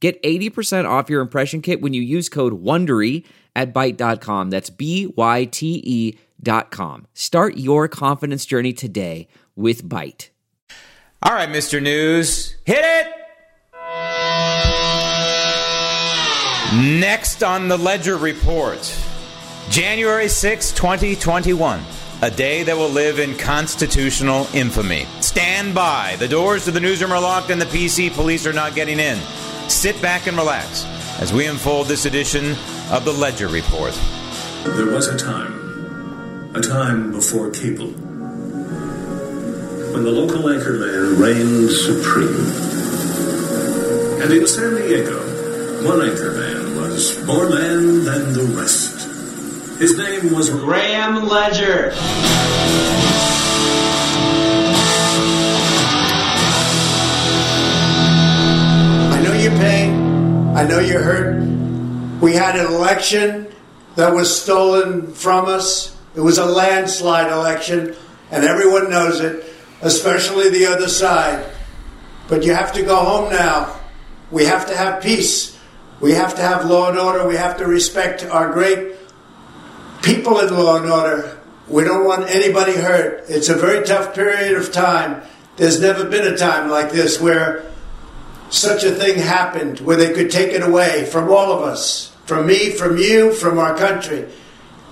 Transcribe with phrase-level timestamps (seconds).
[0.00, 3.24] Get 80% off your impression kit when you use code WONDERY
[3.56, 4.50] at Byte.com.
[4.50, 7.06] That's B-Y-T-E dot com.
[7.14, 10.28] Start your confidence journey today with Byte.
[11.20, 11.82] All right, Mr.
[11.82, 13.08] News, hit it!
[17.00, 18.78] Next on the Ledger Report,
[19.70, 21.82] January 6, 2021.
[22.20, 25.06] A day that will live in constitutional infamy.
[25.20, 26.16] Stand by.
[26.18, 29.18] The doors to the newsroom are locked and the PC police are not getting in.
[29.68, 30.84] Sit back and relax
[31.20, 32.56] as we unfold this edition
[32.90, 33.92] of the Ledger Report.
[34.64, 37.88] There was a time, a time before cable,
[39.92, 42.46] when the local anchorman reigned supreme.
[44.22, 45.18] And in San Diego,
[45.86, 49.06] one anchorman was more man than the rest.
[49.78, 51.92] His name was Graham Ledger.
[60.58, 62.20] I know you heard.
[62.20, 63.46] We had an election
[63.94, 65.96] that was stolen from us.
[66.16, 67.94] It was a landslide election,
[68.32, 69.44] and everyone knows it,
[69.82, 71.48] especially the other side.
[72.26, 73.78] But you have to go home now.
[74.32, 75.56] We have to have peace.
[76.00, 77.28] We have to have law and order.
[77.28, 78.96] We have to respect our great
[80.02, 81.38] people in law and order.
[81.68, 83.26] We don't want anybody hurt.
[83.28, 85.22] It's a very tough period of time.
[85.56, 87.70] There's never been a time like this where
[88.50, 92.46] such a thing happened, where they could take it away from all of us, from
[92.46, 94.26] me, from you, from our country.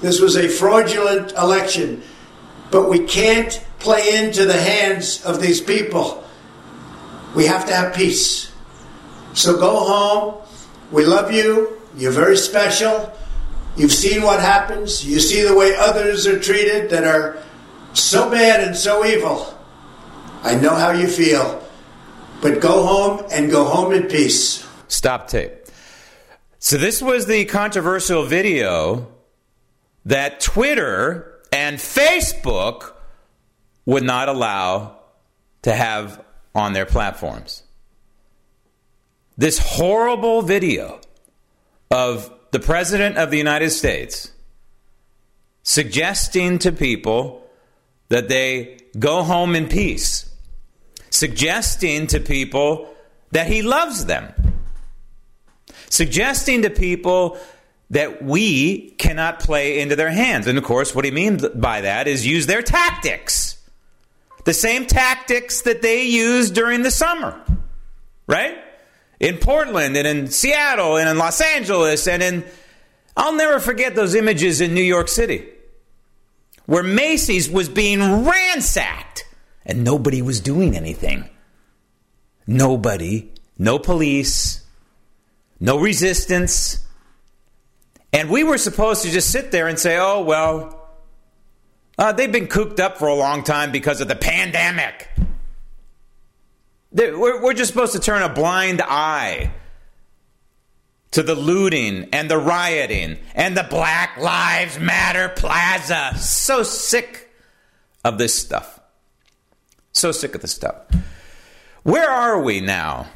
[0.01, 2.03] This was a fraudulent election,
[2.71, 6.25] but we can't play into the hands of these people.
[7.35, 8.53] We have to have peace.
[9.35, 10.43] So go home.
[10.91, 11.81] We love you.
[11.97, 13.13] You're very special.
[13.77, 15.05] You've seen what happens.
[15.07, 17.43] You see the way others are treated that are
[17.93, 19.53] so bad and so evil.
[20.43, 21.66] I know how you feel.
[22.41, 24.67] But go home and go home in peace.
[24.89, 25.53] Stop tape.
[26.59, 29.09] So, this was the controversial video
[30.05, 32.93] that Twitter and Facebook
[33.85, 34.99] would not allow
[35.63, 37.63] to have on their platforms.
[39.37, 41.01] This horrible video
[41.91, 44.33] of the President of the United States
[45.63, 47.45] suggesting to people
[48.09, 50.26] that they go home in peace,
[51.11, 52.95] suggesting to people
[53.33, 54.33] that he loves them,
[55.89, 57.39] suggesting to people
[57.91, 60.47] that we cannot play into their hands.
[60.47, 63.59] And of course, what he means by that is use their tactics.
[64.45, 67.41] The same tactics that they used during the summer,
[68.27, 68.57] right?
[69.19, 72.45] In Portland and in Seattle and in Los Angeles and in,
[73.17, 75.49] I'll never forget those images in New York City
[76.67, 79.26] where Macy's was being ransacked
[79.67, 81.29] and nobody was doing anything.
[82.47, 84.65] Nobody, no police,
[85.61, 86.87] no resistance.
[88.13, 90.89] And we were supposed to just sit there and say, oh, well,
[91.99, 95.11] uh, they've been cooped up for a long time because of the pandemic.
[96.93, 99.51] We're, we're just supposed to turn a blind eye
[101.11, 106.17] to the looting and the rioting and the Black Lives Matter Plaza.
[106.19, 107.31] So sick
[108.05, 108.76] of this stuff.
[109.97, 110.77] So sick of this stuff.
[111.83, 113.07] Where are we now?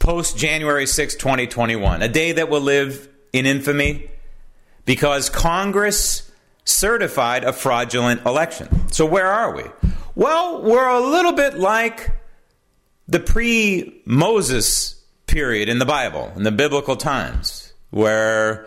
[0.00, 4.10] Post January 6, 2021, a day that will live in infamy
[4.86, 6.28] because Congress
[6.64, 8.90] certified a fraudulent election.
[8.90, 9.64] So, where are we?
[10.16, 12.10] Well, we're a little bit like
[13.06, 18.66] the pre Moses period in the Bible, in the biblical times, where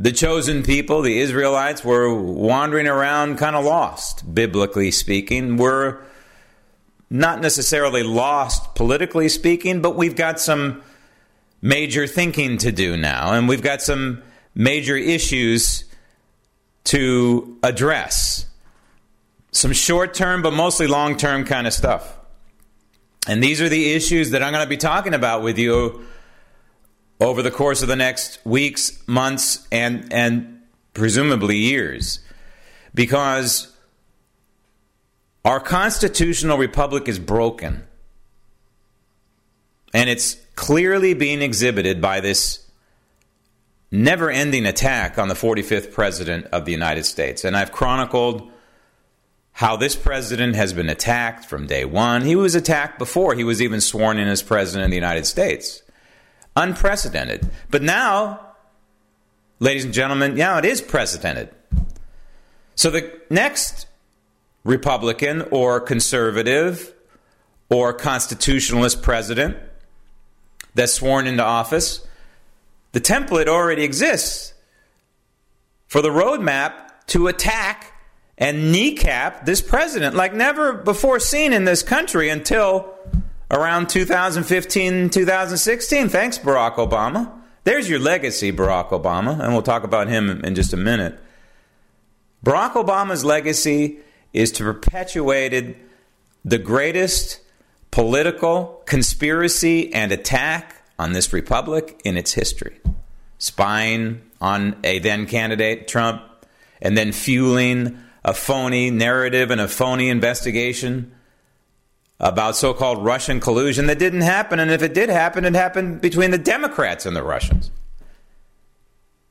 [0.00, 5.58] the chosen people, the Israelites, were wandering around kind of lost, biblically speaking.
[5.58, 5.98] We're
[7.10, 10.82] not necessarily lost politically speaking, but we've got some
[11.60, 14.22] major thinking to do now, and we've got some
[14.54, 15.84] major issues
[16.84, 18.46] to address.
[19.52, 22.16] Some short term, but mostly long term kind of stuff.
[23.28, 26.06] And these are the issues that I'm going to be talking about with you
[27.20, 30.60] over the course of the next weeks, months, and, and
[30.94, 32.20] presumably years.
[32.94, 33.76] Because
[35.44, 37.84] our constitutional republic is broken.
[39.92, 42.66] And it's clearly being exhibited by this
[43.90, 47.44] never ending attack on the 45th president of the United States.
[47.44, 48.50] And I've chronicled
[49.52, 52.22] how this president has been attacked from day one.
[52.22, 55.82] He was attacked before he was even sworn in as president of the United States.
[56.56, 57.48] Unprecedented.
[57.70, 58.40] But now,
[59.58, 61.50] ladies and gentlemen, now it is precedented.
[62.74, 63.86] So the next
[64.64, 66.92] Republican or conservative
[67.68, 69.56] or constitutionalist president
[70.74, 72.06] that's sworn into office,
[72.92, 74.54] the template already exists
[75.86, 76.72] for the roadmap
[77.08, 77.92] to attack
[78.38, 82.94] and kneecap this president like never before seen in this country until
[83.50, 86.08] around 2015, 2016.
[86.08, 87.30] Thanks, Barack Obama.
[87.64, 91.18] There's your legacy, Barack Obama, and we'll talk about him in just a minute.
[92.44, 93.98] Barack Obama's legacy
[94.32, 95.76] is to perpetuate
[96.44, 97.40] the greatest
[97.90, 102.78] political conspiracy and attack on this republic in its history.
[103.38, 106.22] Spying on a then candidate, Trump,
[106.80, 111.12] and then fueling a phony narrative and a phony investigation
[112.20, 114.60] about so called Russian collusion that didn't happen.
[114.60, 117.70] And if it did happen, it happened between the Democrats and the Russians.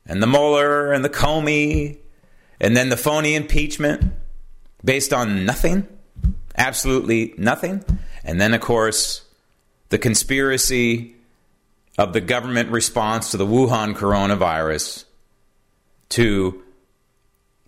[0.08, 1.98] And the Mueller and the Comey,
[2.60, 4.12] and then the phony impeachment
[4.84, 5.88] based on nothing,
[6.58, 7.86] absolutely nothing.
[8.24, 9.22] And then, of course,
[9.90, 11.16] the conspiracy
[12.00, 15.06] of the government response to the Wuhan coronavirus
[16.10, 16.64] to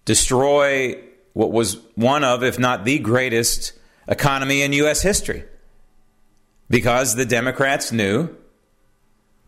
[0.06, 0.98] destroy
[1.34, 3.74] what was one of, if not the greatest,
[4.12, 5.02] economy in U.S.
[5.02, 5.46] history.
[6.70, 8.30] Because the Democrats knew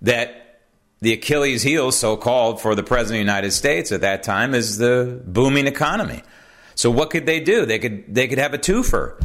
[0.02, 0.62] that
[1.02, 4.56] the Achilles heel, so called, for the President of the United States at that time
[4.56, 6.24] is the booming economy.
[6.76, 7.66] So what could they do?
[7.66, 9.22] They could they could have a twofer.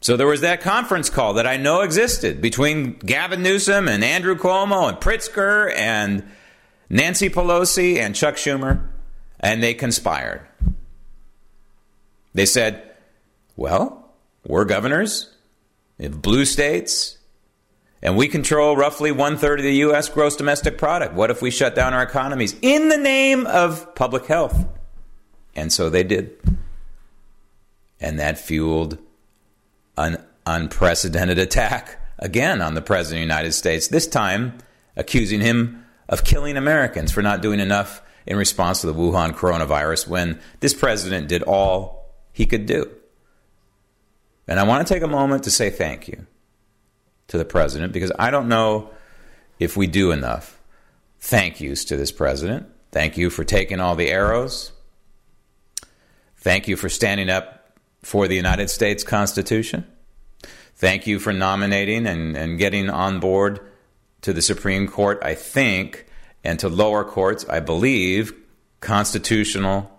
[0.00, 4.36] So there was that conference call that I know existed between Gavin Newsom and Andrew
[4.36, 6.24] Cuomo and Pritzker and
[6.88, 8.88] Nancy Pelosi and Chuck Schumer,
[9.40, 10.46] and they conspired.
[12.34, 12.82] They said,
[13.56, 14.05] well,
[14.46, 15.34] we're governors
[15.98, 17.18] of blue states,
[18.02, 20.08] and we control roughly one third of the U.S.
[20.08, 21.14] gross domestic product.
[21.14, 24.66] What if we shut down our economies in the name of public health?
[25.54, 26.38] And so they did.
[28.00, 28.98] And that fueled
[29.96, 34.58] an unprecedented attack again on the President of the United States, this time
[34.94, 40.06] accusing him of killing Americans for not doing enough in response to the Wuhan coronavirus
[40.06, 42.90] when this president did all he could do.
[44.48, 46.26] And I want to take a moment to say thank you
[47.28, 48.90] to the president because I don't know
[49.58, 50.60] if we do enough
[51.18, 52.68] thank yous to this president.
[52.92, 54.72] Thank you for taking all the arrows.
[56.36, 59.86] Thank you for standing up for the United States Constitution.
[60.76, 63.60] Thank you for nominating and, and getting on board
[64.20, 66.06] to the Supreme Court, I think,
[66.44, 68.32] and to lower courts, I believe,
[68.80, 69.90] constitutional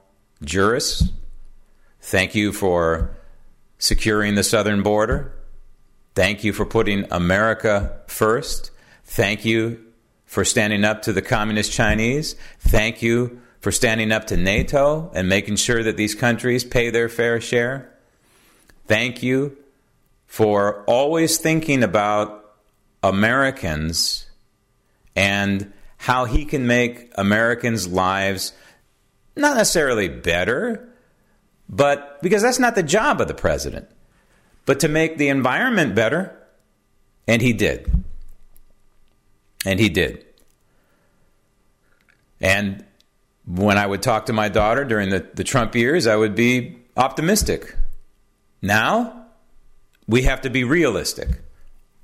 [0.42, 1.10] jurists.
[2.00, 3.17] Thank you for
[3.78, 5.34] securing the southern border.
[6.16, 8.72] Thank you for putting America first.
[9.04, 9.84] Thank you
[10.26, 12.36] for standing up to the communist Chinese.
[12.60, 17.10] Thank you for standing up to NATO and making sure that these countries pay their
[17.10, 17.94] fair share.
[18.88, 19.58] Thank you
[20.26, 22.56] for always thinking about
[23.04, 24.28] Americans
[25.16, 28.54] and how he can make Americans' lives
[29.36, 30.90] not necessarily better,
[31.70, 33.90] but because that's not the job of the president,
[34.66, 36.34] but to make the environment better.
[37.28, 37.92] And he did.
[39.66, 40.26] And he did.
[42.40, 42.86] And
[43.46, 46.78] when I would talk to my daughter during the, the Trump years, I would be
[46.96, 47.76] optimistic.
[48.62, 49.26] Now,
[50.08, 51.42] we have to be realistic.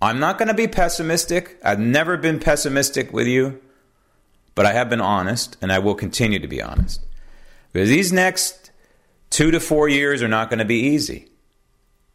[0.01, 1.57] I'm not going to be pessimistic.
[1.63, 3.61] I've never been pessimistic with you,
[4.55, 7.01] but I have been honest, and I will continue to be honest.
[7.71, 8.62] Because these next
[9.33, 11.27] two to four years are not going to be easy.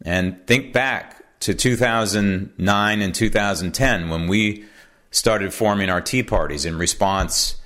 [0.04, 4.64] And think back to 2009 and 2010 when we
[5.10, 7.56] started forming our Tea Parties in response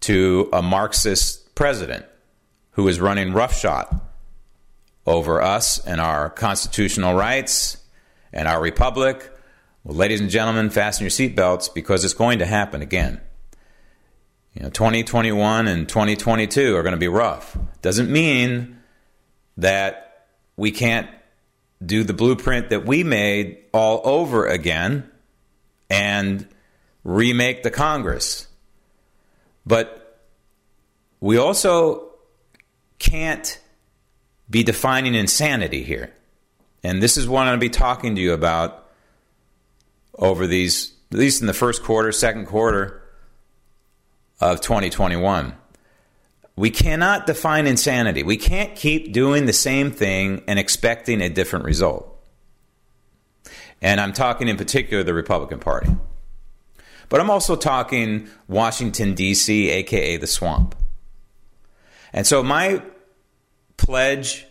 [0.00, 2.06] to a Marxist president
[2.72, 4.00] who was running roughshod
[5.06, 7.78] over us and our constitutional rights
[8.32, 9.32] and our republic.
[9.84, 13.20] Well, ladies and gentlemen, fasten your seatbelts because it's going to happen again.
[14.54, 17.56] You know, 2021 and 2022 are going to be rough.
[17.80, 18.77] Doesn't mean
[19.58, 21.08] that we can't
[21.84, 25.08] do the blueprint that we made all over again
[25.90, 26.46] and
[27.04, 28.48] remake the Congress.
[29.66, 30.20] But
[31.20, 32.10] we also
[32.98, 33.60] can't
[34.48, 36.12] be defining insanity here.
[36.82, 38.88] And this is what I'm going to be talking to you about
[40.14, 43.02] over these at least in the first quarter, second quarter
[44.40, 45.54] of 2021.
[46.58, 48.24] We cannot define insanity.
[48.24, 52.12] We can't keep doing the same thing and expecting a different result.
[53.80, 55.94] And I'm talking in particular the Republican Party.
[57.08, 60.74] But I'm also talking Washington, D.C., aka the swamp.
[62.12, 62.82] And so my
[63.76, 64.44] pledge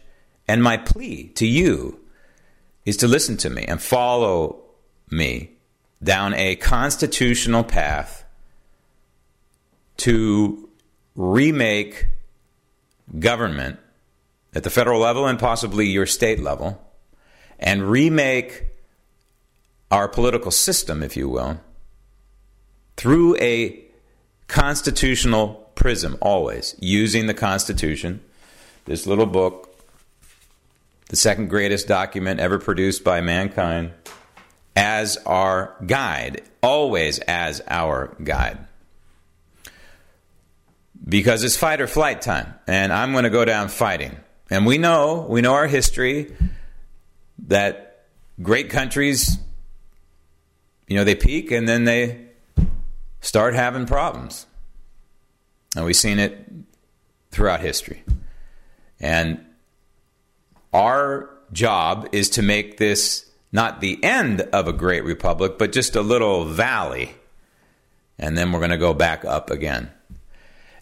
[0.47, 1.99] and my plea to you
[2.85, 4.63] is to listen to me and follow
[5.11, 5.51] me
[6.01, 8.23] down a constitutional path
[9.97, 10.66] to
[11.17, 12.07] remake
[13.19, 13.79] government
[14.53, 16.81] at the federal level and possibly your state level
[17.59, 18.65] and remake
[19.89, 21.59] our political system, if you will,
[22.95, 23.83] through a
[24.47, 28.21] constitutional prism, always using the Constitution,
[28.85, 29.75] this little book,
[31.09, 33.91] the second greatest document ever produced by mankind,
[34.75, 38.59] as our guide, always as our guide.
[41.03, 44.17] Because it's fight or flight time, and I'm going to go down fighting.
[44.49, 46.33] And we know, we know our history
[47.47, 48.05] that
[48.41, 49.37] great countries,
[50.87, 52.27] you know, they peak and then they
[53.21, 54.45] start having problems.
[55.75, 56.49] And we've seen it
[57.31, 58.03] throughout history.
[58.99, 59.45] And
[60.73, 65.95] our job is to make this not the end of a great republic, but just
[65.95, 67.15] a little valley.
[68.17, 69.91] And then we're going to go back up again.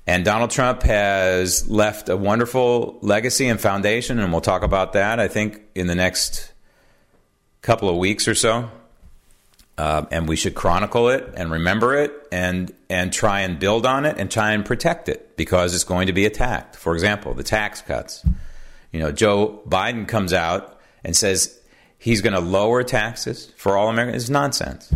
[0.08, 5.20] And Donald Trump has left a wonderful legacy and foundation, and we'll talk about that,
[5.20, 6.54] I think, in the next
[7.62, 8.70] couple of weeks or so.
[9.78, 14.06] Uh, and we should chronicle it and remember it and and try and build on
[14.06, 16.78] it and try and protect it because it's going to be attacked.
[16.78, 18.26] For example, the tax cuts.
[18.94, 21.60] You know, Joe Biden comes out and says
[21.98, 24.24] he's going to lower taxes for all Americans.
[24.24, 24.94] It's nonsense.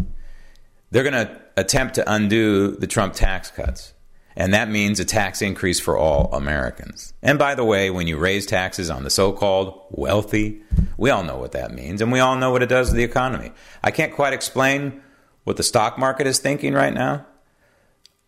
[0.91, 3.93] They're going to attempt to undo the Trump tax cuts.
[4.39, 7.13] And that means a tax increase for all Americans.
[7.22, 10.62] And by the way, when you raise taxes on the so called wealthy,
[10.96, 13.03] we all know what that means, and we all know what it does to the
[13.03, 13.51] economy.
[13.84, 15.03] I can't quite explain
[15.43, 17.25] what the stock market is thinking right now.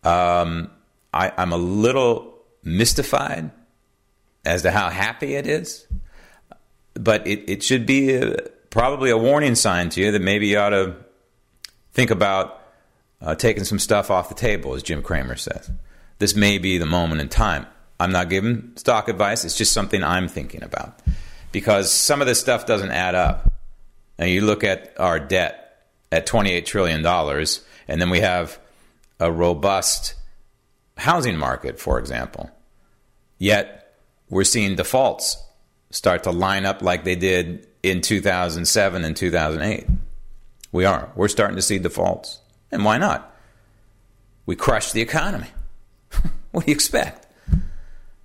[0.04, 0.70] Um,
[1.14, 3.50] I, I'm a little mystified
[4.44, 5.86] as to how happy it is,
[6.92, 8.36] but it, it should be a,
[8.68, 10.94] probably a warning sign to you that maybe you ought to
[11.92, 12.60] think about
[13.22, 15.70] uh, taking some stuff off the table, as Jim Cramer says
[16.18, 17.66] this may be the moment in time.
[17.98, 20.98] I'm not giving stock advice, it's just something I'm thinking about.
[21.52, 23.52] Because some of this stuff doesn't add up.
[24.18, 28.58] And you look at our debt at $28 trillion, and then we have
[29.18, 30.14] a robust
[30.96, 32.50] housing market, for example.
[33.38, 33.96] Yet
[34.28, 35.42] we're seeing defaults
[35.90, 39.86] start to line up like they did in 2007 and 2008.
[40.72, 41.10] We are.
[41.14, 42.40] We're starting to see defaults.
[42.70, 43.34] And why not?
[44.46, 45.48] We crushed the economy.
[46.52, 47.26] what do you expect?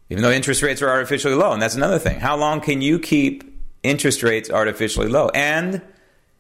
[0.10, 2.20] Even though interest rates are artificially low, and that's another thing.
[2.20, 3.44] How long can you keep
[3.84, 5.29] interest rates artificially low?
[5.29, 5.82] And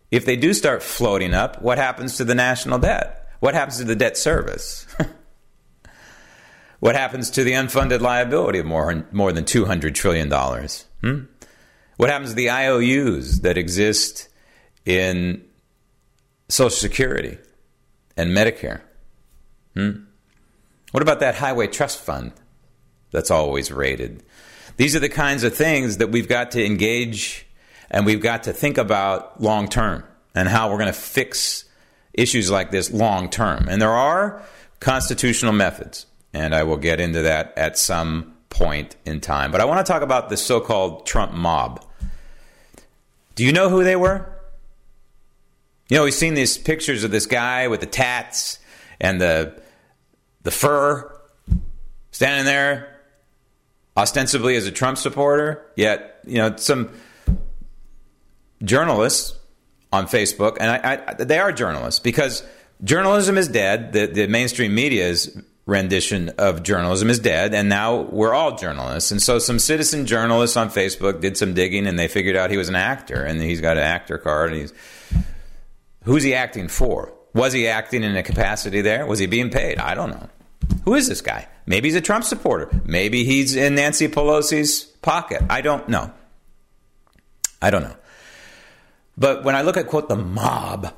[0.09, 3.29] if they do start floating up, what happens to the national debt?
[3.39, 4.87] What happens to the debt service?
[6.79, 10.31] what happens to the unfunded liability of more, more than $200 trillion?
[11.01, 11.25] Hmm?
[11.97, 14.29] What happens to the IOUs that exist
[14.85, 15.43] in
[16.47, 17.37] Social Security
[18.15, 18.81] and Medicare?
[19.75, 20.03] Hmm?
[20.91, 22.33] What about that highway trust fund
[23.11, 24.23] that's always rated?
[24.77, 27.45] These are the kinds of things that we've got to engage
[27.89, 30.03] and we've got to think about long term
[30.35, 31.65] and how we're going to fix
[32.13, 33.67] issues like this long term.
[33.69, 34.41] And there are
[34.79, 39.51] constitutional methods, and I will get into that at some point in time.
[39.51, 41.83] But I want to talk about the so called Trump mob.
[43.35, 44.29] Do you know who they were?
[45.89, 48.59] You know, we've seen these pictures of this guy with the tats
[48.99, 49.61] and the
[50.47, 51.13] the fur,
[52.11, 53.01] standing there
[53.97, 56.89] ostensibly as a Trump supporter, yet, you know, some
[58.63, 59.37] journalists
[59.91, 62.47] on Facebook, and I, I, they are journalists because
[62.81, 63.91] journalism is dead.
[63.91, 69.11] The, the mainstream media's rendition of journalism is dead, and now we're all journalists.
[69.11, 72.57] And so some citizen journalists on Facebook did some digging, and they figured out he
[72.57, 74.53] was an actor, and he's got an actor card.
[74.53, 74.73] And he's
[76.05, 77.13] who's he acting for?
[77.33, 79.05] Was he acting in a capacity there?
[79.05, 79.77] Was he being paid?
[79.77, 80.29] I don't know.
[80.85, 81.47] Who is this guy?
[81.65, 82.69] Maybe he's a Trump supporter.
[82.85, 85.43] Maybe he's in Nancy Pelosi's pocket.
[85.49, 86.11] I don't know.
[87.61, 87.95] I don't know.
[89.17, 90.93] But when I look at, quote, the mob,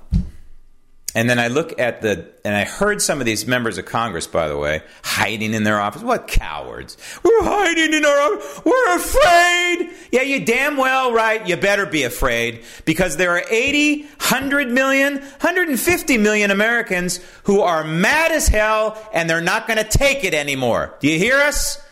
[1.16, 4.28] and then I look at the, and I heard some of these members of Congress,
[4.28, 6.04] by the way, hiding in their office.
[6.04, 6.98] What cowards?
[7.24, 8.62] We're hiding in our office.
[8.64, 9.90] We're afraid.
[10.12, 11.48] Yeah, you damn well right.
[11.48, 17.84] You better be afraid because there are 80, 100 million, 150 million Americans who are
[17.84, 20.96] mad as hell and they're not going to take it anymore.
[21.00, 21.84] Do you hear us?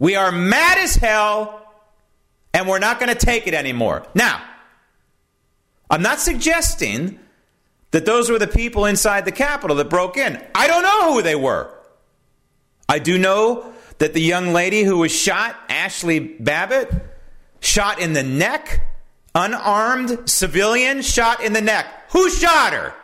[0.00, 1.60] We are mad as hell
[2.52, 4.08] and we're not going to take it anymore.
[4.12, 4.42] Now,
[5.88, 7.20] I'm not suggesting
[7.94, 10.44] that those were the people inside the Capitol that broke in.
[10.52, 11.72] I don't know who they were.
[12.88, 16.90] I do know that the young lady who was shot, Ashli Babbitt,
[17.60, 18.84] shot in the neck,
[19.32, 21.86] unarmed civilian shot in the neck.
[22.10, 22.94] Who shot her?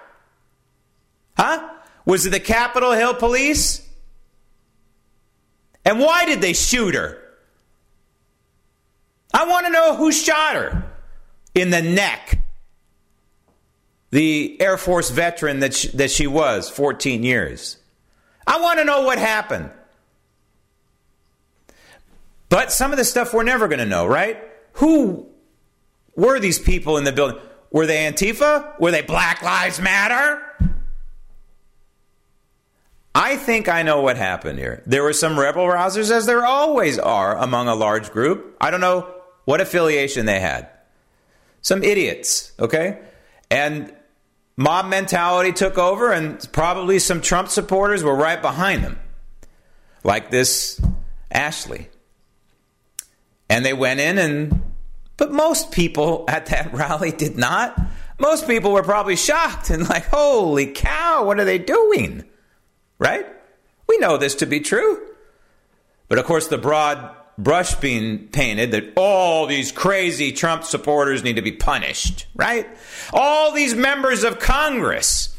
[1.37, 1.71] Huh?
[2.05, 3.89] Was it the Capitol Hill police?
[5.85, 7.17] And why did they shoot her?
[9.33, 10.91] I want to know who shot her
[11.55, 12.41] in the neck
[14.11, 17.79] the Air Force veteran that she, that she was, 14 years.
[18.47, 19.71] I want to know what happened.
[22.49, 24.43] But some of the stuff we're never going to know, right?
[24.75, 25.29] Who
[26.17, 27.41] were these people in the building?
[27.71, 28.79] Were they Antifa?
[28.81, 30.43] Were they Black Lives Matter?
[33.15, 34.83] I think I know what happened here.
[34.87, 38.57] There were some rebel rousers, as there always are among a large group.
[38.61, 39.13] I don't know
[39.45, 40.69] what affiliation they had.
[41.61, 42.99] Some idiots, okay?
[43.51, 43.93] And
[44.61, 48.99] mob mentality took over, and probably some Trump supporters were right behind them,
[50.05, 50.81] like this
[51.35, 51.87] Ashli.
[53.49, 54.63] And they went in, and
[55.17, 57.81] but most people at that rally did not.
[58.19, 62.25] Most people were probably shocked and like, holy cow, what are they doing?
[62.99, 63.27] Right?
[63.89, 65.01] We know this to be true.
[66.09, 71.37] But of course, the broad brush being painted that all these crazy Trump supporters need
[71.37, 72.67] to be punished, right?
[73.13, 75.37] All these members of Congress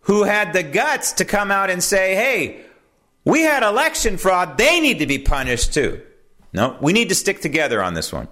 [0.00, 2.64] who had the guts to come out and say, hey,
[3.24, 6.00] we had election fraud, they need to be punished too.
[6.52, 8.28] No, we need to stick together on this one.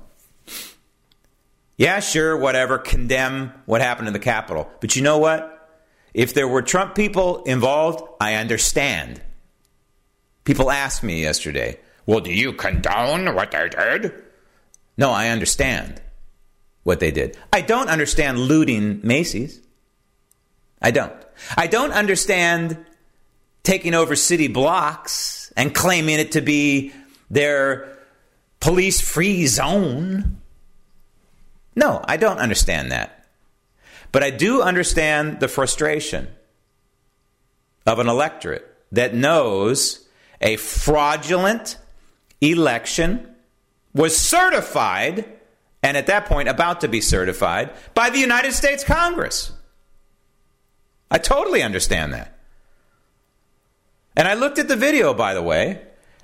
[1.77, 4.71] Yeah, sure, whatever, condemn what happened in the Capitol.
[4.81, 5.51] But you know what?
[6.15, 9.21] If there were Trump people involved, I understand.
[10.45, 14.13] People asked me yesterday, well, do you condone what they did?
[14.97, 16.01] No, I understand
[16.83, 17.37] what they did.
[17.53, 19.61] I don't understand looting Macy's.
[20.81, 21.13] I don't.
[21.57, 22.85] I don't understand
[23.63, 26.93] taking over city blocks and claiming it to be
[27.31, 27.99] their
[28.61, 30.41] police free zone.
[31.75, 33.27] No, I don't understand that.
[34.13, 36.29] But I do understand the frustration
[37.87, 40.07] of an electorate that knows
[40.41, 41.79] a fraudulent
[42.51, 43.35] election
[43.95, 45.25] was certified,
[45.83, 49.53] and at that point about to be certified, by the United States Congress.
[51.11, 52.37] I totally understand that.
[54.17, 55.81] And I looked at the video, by the way,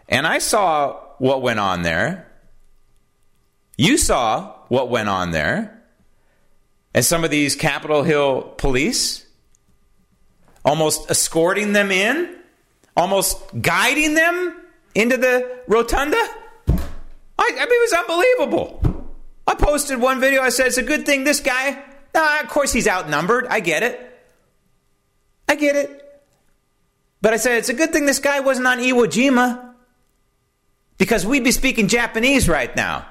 [0.09, 2.27] and I saw what went on there.
[3.77, 5.83] You saw what went on there.
[6.93, 9.27] And some of these Capitol Hill police
[10.65, 12.37] almost escorting them in,
[12.97, 14.57] almost guiding them
[14.95, 16.17] into the rotunda.
[16.19, 16.75] I,
[17.39, 19.07] I mean, it was unbelievable.
[19.47, 20.43] I posted one video.
[20.43, 21.83] I said, it's a good thing this guy,
[22.15, 23.47] of course, he's outnumbered.
[23.49, 24.01] I get it.
[25.49, 25.97] I get it.
[27.23, 29.75] But I said, it's a good thing this guy wasn't on Iwo Jima
[30.99, 33.07] because we'd be speaking Japanese right now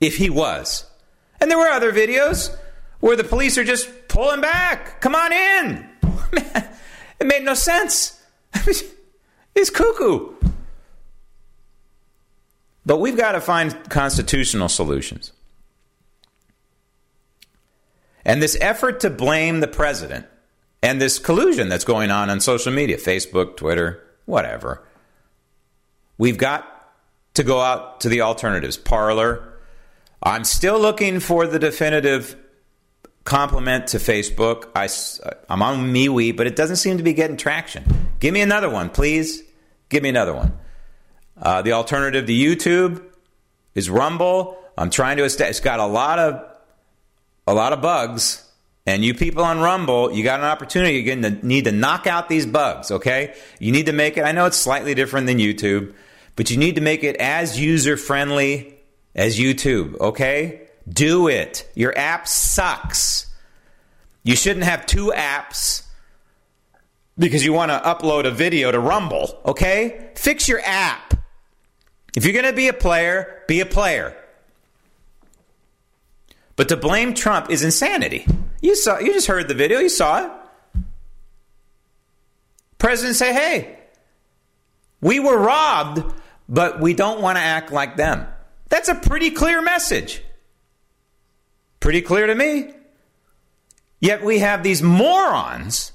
[0.00, 0.86] if he was.
[1.40, 2.54] And there were other videos
[3.00, 5.00] where the police are just pulling back.
[5.00, 5.88] Come on in.
[7.20, 8.20] It made no sense.
[9.54, 10.34] it's cuckoo.
[12.86, 15.32] But we've got to find constitutional solutions.
[18.24, 20.26] And this effort to blame the president
[20.82, 24.82] and this collusion that's going on on social media Facebook, Twitter, whatever
[26.18, 26.70] we've got
[27.34, 28.76] to go out to the alternatives.
[28.76, 29.50] Parler.
[30.22, 32.36] I'm still looking for the definitive
[33.24, 34.70] compliment to Facebook.
[34.74, 34.88] I,
[35.52, 37.84] I'm on MeWe, but it doesn't seem to be getting traction.
[38.20, 39.42] Give me another one, please.
[39.88, 40.58] Give me another one.
[41.40, 43.02] Uh, the alternative to YouTube
[43.74, 44.58] is Rumble.
[44.78, 45.24] I'm trying to.
[45.24, 45.50] Establish.
[45.50, 46.44] It's got a lot of
[47.46, 48.40] a lot of bugs.
[48.86, 50.98] And you people on Rumble, you got an opportunity.
[50.98, 53.34] You're going to need to knock out these bugs, okay?
[53.58, 55.94] You need to make it, I know it's slightly different than YouTube,
[56.36, 58.78] but you need to make it as user friendly
[59.14, 60.68] as YouTube, okay?
[60.86, 61.70] Do it.
[61.74, 63.26] Your app sucks.
[64.22, 65.84] You shouldn't have two apps
[67.16, 70.10] because you want to upload a video to Rumble, okay?
[70.14, 71.14] Fix your app.
[72.16, 74.16] If you're going to be a player, be a player.
[76.56, 78.26] But to blame Trump is insanity.
[78.60, 80.30] You saw you just heard the video, you saw it.
[82.78, 83.78] President say, "Hey,
[85.00, 86.04] we were robbed,
[86.48, 88.28] but we don't want to act like them."
[88.68, 90.22] That's a pretty clear message.
[91.80, 92.72] Pretty clear to me.
[94.00, 95.92] Yet we have these morons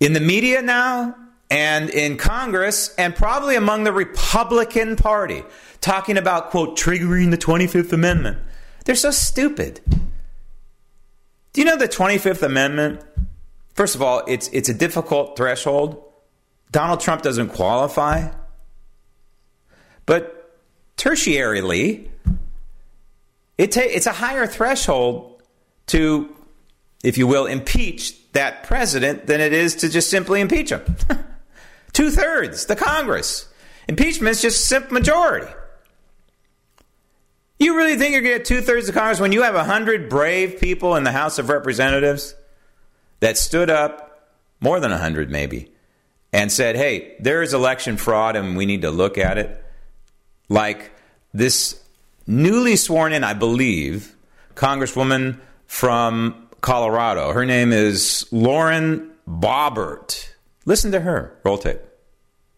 [0.00, 1.14] in the media now
[1.54, 5.44] and in Congress and probably among the Republican Party
[5.80, 8.38] talking about, quote, triggering the 25th Amendment.
[8.84, 9.80] They're so stupid.
[11.52, 13.02] Do you know the 25th Amendment?
[13.74, 16.02] First of all, it's, it's a difficult threshold.
[16.72, 18.32] Donald Trump doesn't qualify.
[20.06, 20.58] But
[20.96, 22.08] tertiarily,
[23.58, 25.40] it ta- it's a higher threshold
[25.86, 26.34] to,
[27.04, 30.82] if you will, impeach that president than it is to just simply impeach him.
[31.94, 33.48] Two thirds, the Congress.
[33.88, 35.50] Impeachment is just simple majority.
[37.58, 40.10] You really think you're going to get two thirds of Congress when you have 100
[40.10, 42.34] brave people in the House of Representatives
[43.20, 44.28] that stood up,
[44.60, 45.70] more than 100 maybe,
[46.32, 49.64] and said, hey, there is election fraud and we need to look at it?
[50.48, 50.90] Like
[51.32, 51.80] this
[52.26, 54.16] newly sworn in, I believe,
[54.56, 57.32] Congresswoman from Colorado.
[57.32, 60.33] Her name is Lauren Boebert.
[60.64, 61.38] Listen to her.
[61.44, 61.80] Roll tape.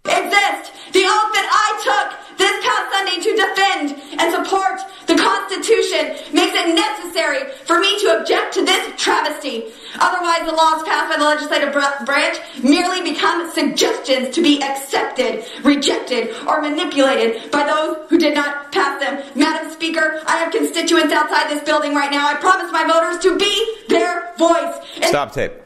[0.04, 6.14] Exist the oath that I took this past Sunday to defend and support the Constitution
[6.32, 9.64] makes it necessary for me to object to this travesty.
[9.98, 11.72] Otherwise, the laws passed by the legislative
[12.06, 18.70] branch merely become suggestions to be accepted, rejected, or manipulated by those who did not
[18.70, 19.22] pass them.
[19.34, 22.28] Madam Speaker, I have constituents outside this building right now.
[22.28, 24.76] I promise my voters to be their voice.
[24.96, 25.65] And Stop tape.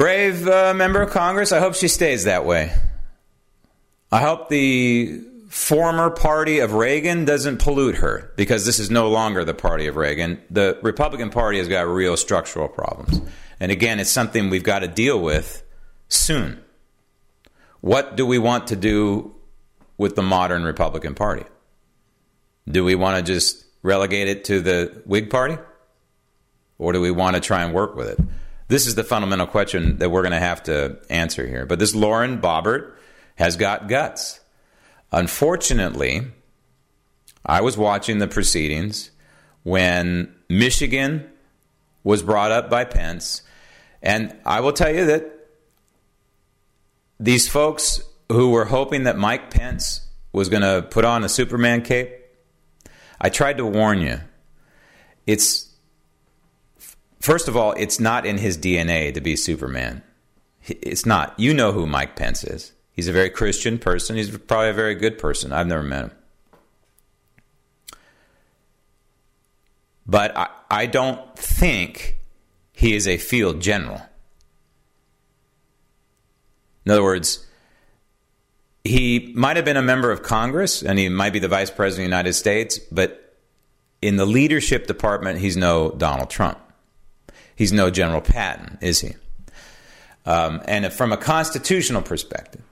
[0.00, 1.52] Brave uh, member of Congress.
[1.52, 2.72] I hope she stays that way.
[4.10, 9.44] I hope the former party of Reagan doesn't pollute her because this is no longer
[9.44, 10.40] the party of Reagan.
[10.48, 13.20] The Republican Party has got real structural problems.
[13.60, 15.62] And again, it's something we've got to deal with
[16.08, 16.64] soon.
[17.82, 19.34] What do we want to do
[19.98, 21.44] with the modern Republican Party?
[22.66, 25.58] Do we want to just relegate it to the Whig Party?
[26.78, 28.18] Or do we want to try and work with it?
[28.70, 31.66] This is the fundamental question that we're going to have to answer here.
[31.66, 32.92] But this Lauren Boebert
[33.34, 34.38] has got guts.
[35.10, 36.28] Unfortunately,
[37.44, 39.10] I was watching the proceedings
[39.64, 41.28] when Michigan
[42.04, 43.42] was brought up by Pence.
[44.02, 45.48] And I will tell you that
[47.18, 51.82] these folks who were hoping that Mike Pence was going to put on a Superman
[51.82, 52.14] cape,
[53.20, 54.20] I tried to warn you.
[55.26, 55.69] It's,
[57.20, 60.02] first of all, it's not in his DNA to be Superman.
[60.66, 61.38] It's not.
[61.38, 62.72] You know who Mike Pence is.
[62.92, 64.16] He's a very Christian person.
[64.16, 65.52] He's probably a very good person.
[65.52, 66.10] I've never met him.
[70.06, 72.16] But I, I don't think
[72.72, 74.02] he is a field general.
[76.84, 77.46] In other words,
[78.84, 82.06] he might have been a member of Congress and he might be the vice president
[82.06, 83.36] of the United States, but
[84.02, 86.58] in the leadership department, he's no Donald Trump.
[87.60, 89.16] He's no General Patton, is he?
[90.24, 92.62] Um, and from a constitutional perspective,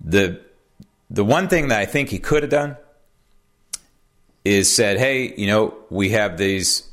[0.00, 0.40] the
[1.10, 2.76] the one thing that I think he could have done
[4.44, 6.88] is said, "Hey, you know, we have these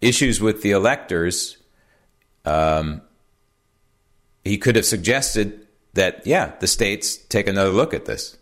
[0.00, 1.58] issues with the electors."
[2.44, 3.00] Um,
[4.42, 8.36] he could have suggested that, yeah, the states take another look at this.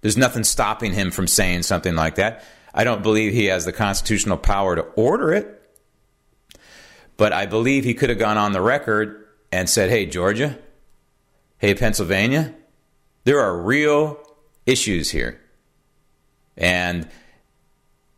[0.00, 2.42] There's nothing stopping him from saying something like that.
[2.74, 5.61] I don't believe he has the constitutional power to order it,
[7.16, 10.58] but I believe he could have gone on the record and said, "Hey, Georgia,
[11.58, 12.54] hey, Pennsylvania."
[13.24, 14.18] There are real
[14.66, 15.40] issues here.
[16.56, 17.08] And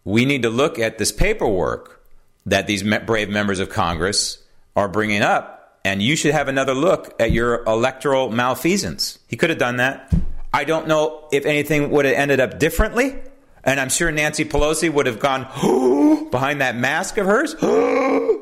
[0.05, 2.05] we need to look at this paperwork
[2.47, 4.39] that these brave members of Congress
[4.77, 9.19] are bringing up, and you should have another look at your electoral malfeasance.
[9.27, 10.13] He could have done that.
[10.53, 13.17] I don't know if anything would have ended up differently,
[13.63, 15.43] and I'm sure Nancy Pelosi would have gone
[16.31, 17.55] behind that mask of hers.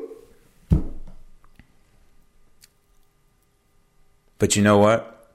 [4.43, 5.25] but you know what?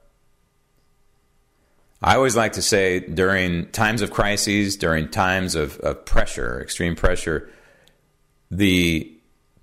[1.99, 6.95] I always like to say during times of crises, during times of, of pressure, extreme
[6.95, 7.49] pressure,
[8.51, 9.11] the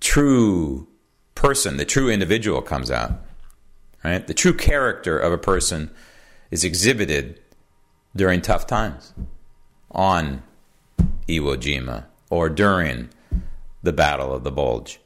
[0.01, 0.89] true
[1.33, 3.21] person, the true individual comes out.
[4.03, 4.27] Right?
[4.27, 5.91] The true character of a person
[6.51, 7.39] is exhibited
[8.17, 9.13] during tough times
[9.91, 10.43] on
[11.29, 13.07] Iwo Jima or during
[13.81, 14.99] the Battle of the Bulge.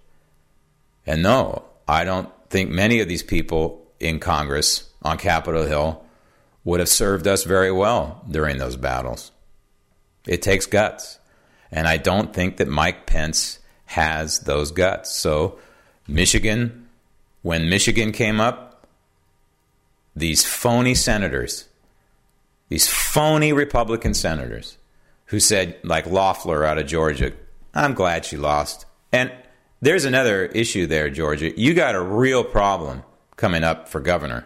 [1.06, 6.04] And no, I don't think many of these people in Congress on Capitol Hill
[6.64, 9.32] would have served us very well during those battles.
[10.28, 11.20] It takes guts.
[11.72, 15.12] And I don't think that Mike Pence has those guts.
[15.12, 15.58] So,
[16.08, 16.88] Michigan,
[17.42, 18.86] when Michigan came up,
[20.16, 21.68] these phony senators,
[22.70, 24.78] these phony Republican senators
[25.28, 27.32] who said, like Loeffler out of Georgia,
[27.74, 28.86] I'm glad she lost.
[29.14, 29.32] And
[29.82, 31.58] there's another issue there, Georgia.
[31.58, 33.04] You got a real problem
[33.42, 34.46] coming up for governor.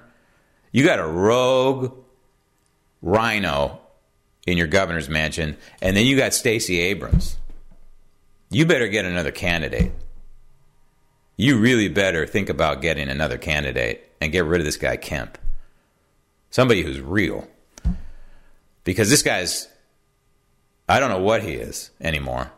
[0.72, 1.94] You got a rogue
[3.02, 3.78] RINO
[4.48, 7.36] in your governor's mansion, and then you got Stacey Abrams.
[8.50, 9.92] You better get another candidate.
[11.36, 15.38] You really better think about getting another candidate and get rid of this guy Kemp.
[16.50, 17.50] Somebody who's real.
[18.86, 19.68] Because this guy's,
[20.88, 22.50] I don't know what he is anymore.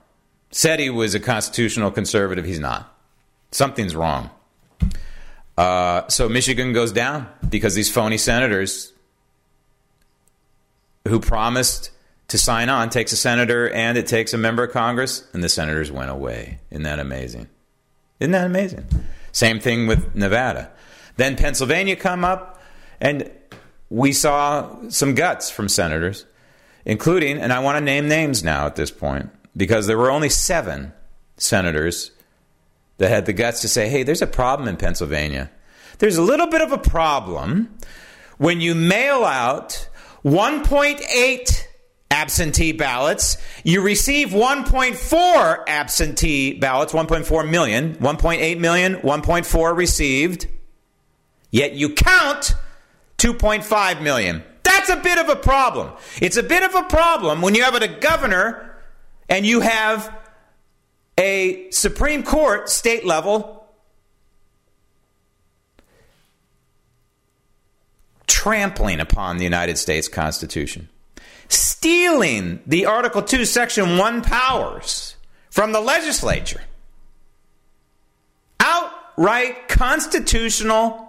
[0.51, 2.45] Said he was a constitutional conservative.
[2.45, 2.95] He's not.
[3.51, 4.29] Something's wrong.
[5.57, 8.93] Uh, so Michigan goes down because these phony senators
[11.07, 11.89] who promised
[12.27, 15.49] to sign on takes a senator and it takes a member of Congress, and the
[15.49, 16.59] senators went away.
[16.69, 17.47] Isn't that amazing?
[18.19, 18.85] Isn't that amazing?
[19.31, 20.71] Same thing with Nevada.
[21.15, 22.61] Then Pennsylvania come up,
[22.99, 23.31] and
[23.89, 26.25] we saw some guts from senators,
[26.85, 30.29] including, and I want to name names now at this point, because there were only
[30.29, 30.93] seven
[31.37, 32.11] senators
[32.97, 35.49] that had the guts to say, hey, there's a problem in Pennsylvania.
[35.99, 37.77] There's a little bit of a problem
[38.37, 39.87] when you mail out
[40.23, 41.67] 1.8
[42.11, 43.37] absentee ballots.
[43.63, 50.47] You receive 1.4 absentee ballots, 1.4 million, 1.8 million, 1.4 received.
[51.49, 52.55] Yet you count
[53.17, 54.43] 2.5 million.
[54.63, 55.91] That's a bit of a problem.
[56.21, 58.75] It's a bit of a problem when you have a governor
[59.29, 60.13] and you have
[61.17, 63.57] a Supreme Court state level
[68.27, 70.89] trampling upon the United States Constitution,
[71.49, 75.15] stealing the Article 2, Section 1 powers
[75.49, 76.61] from the legislature.
[78.59, 81.07] Outright constitutional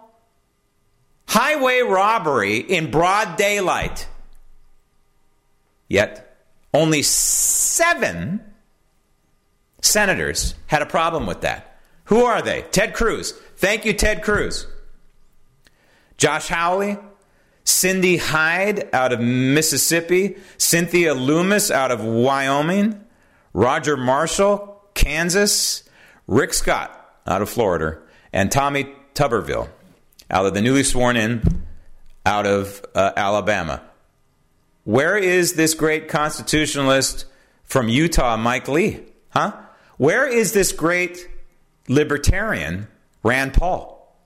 [1.26, 4.08] highway robbery in broad daylight.
[5.88, 6.36] Yet,
[6.72, 8.40] only seven
[9.80, 11.80] senators had a problem with that.
[12.04, 12.62] Who are they?
[12.62, 13.32] Ted Cruz.
[13.56, 14.66] Thank you, Ted Cruz.
[16.16, 16.98] Josh Hawley,
[17.64, 23.04] Cindy Hyde out of Mississippi, Cynthia Lummis out of Wyoming,
[23.52, 25.84] Roger Marshall, Kansas,
[26.26, 27.98] Rick Scott out of Florida,
[28.32, 29.68] and Tommy Tuberville
[30.30, 31.62] out of the newly sworn in
[32.26, 33.82] out of uh, Alabama.
[34.84, 37.26] Where is this great constitutionalist
[37.64, 39.00] from Utah, Mike Lee?
[39.30, 39.52] Huh?
[39.98, 41.28] Where is this great
[41.88, 42.88] libertarian,
[43.22, 44.16] Rand Paul?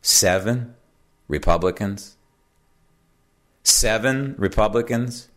[0.00, 0.74] Seven
[1.28, 2.16] Republicans.
[3.62, 5.28] Seven Republicans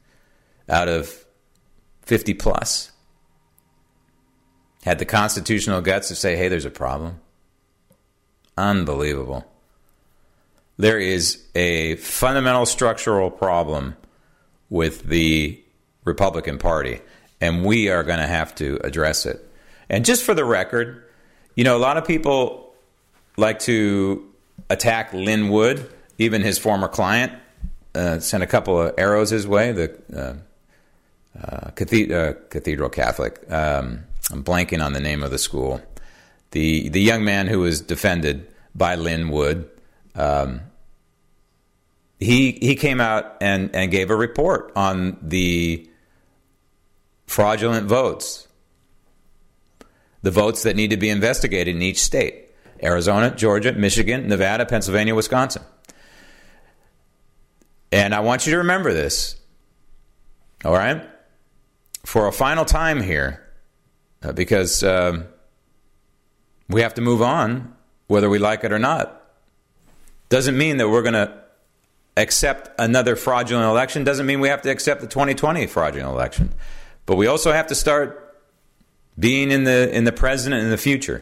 [0.68, 1.26] out of
[2.04, 2.92] 50 plus
[4.84, 7.20] had the constitutional guts to say, hey, there's a problem.
[8.58, 9.46] Unbelievable.
[10.78, 13.96] There is a fundamental structural problem
[14.70, 15.62] with the
[16.04, 17.02] Republican Party,
[17.46, 19.48] and we are going to have to address it.
[19.90, 21.04] And just for the record,
[21.56, 22.74] you know, a lot of people
[23.38, 24.28] like to
[24.70, 27.34] attack Lin Wood, even his former client,
[27.94, 29.72] uh, sent a couple of arrows his way.
[29.72, 30.36] The uh,
[31.40, 33.40] uh, cathedral, uh, cathedral Catholic.
[33.52, 35.82] Um, I'm blanking on the name of the school.
[36.52, 39.70] The the young man who was defended by Lin Wood.
[40.16, 40.62] Um,
[42.20, 45.88] he he came out and, and gave a report on the
[47.26, 48.48] fraudulent votes,
[50.22, 52.42] the votes that need to be investigated in each state.
[52.84, 55.64] Arizona, Georgia, Michigan, Nevada, Pennsylvania, Wisconsin.
[57.92, 59.38] And I want you to remember this.
[60.66, 61.08] All right?
[62.06, 63.42] For a final time here,
[64.22, 65.24] uh, because uh,
[66.70, 67.74] we have to move on,
[68.08, 69.22] whether we like it or not.
[70.30, 71.42] Doesn't mean that we're going to
[72.18, 74.04] accept another fraudulent election.
[74.04, 76.54] Doesn't mean we have to accept the 2020 fraudulent election.
[77.06, 78.22] But we also have to start
[79.18, 81.22] being in the in the present and in the future.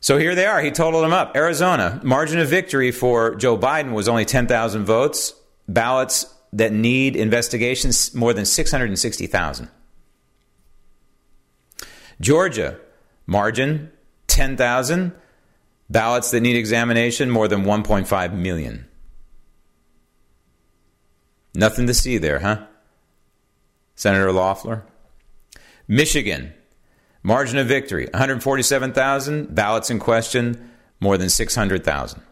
[0.00, 0.60] So here they are.
[0.60, 1.34] He totaled them up.
[1.34, 5.32] Arizona, margin of victory for Joe Biden was only 10,000 votes.
[5.66, 9.70] Ballots that need investigations, more than 660,000.
[12.20, 12.78] Georgia,
[13.26, 13.90] margin
[14.26, 15.12] 10,000.
[15.88, 18.86] Ballots that need examination, more than 1.5 million.
[21.54, 22.66] Nothing to see there, huh?
[23.94, 24.84] Senator Loeffler.
[25.86, 26.52] Michigan,
[27.22, 29.54] Margin of victory 147,000.
[29.54, 32.22] Ballots in question more than 600,000.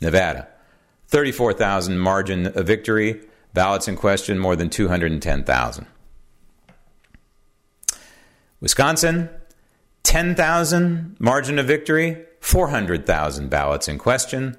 [0.00, 0.48] Nevada
[1.08, 3.20] 34,000 margin of victory.
[3.52, 5.86] Ballots in question more than 210,000.
[8.60, 9.28] Wisconsin,
[10.02, 14.56] 10,000 margin of victory, 400,000 ballots in question.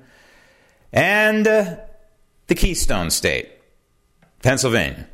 [0.93, 1.77] And uh,
[2.47, 3.49] the Keystone State,
[4.41, 5.07] Pennsylvania.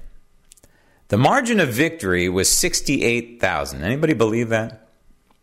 [1.12, 3.84] The margin of victory was 68,000.
[3.84, 4.88] Anybody believe that?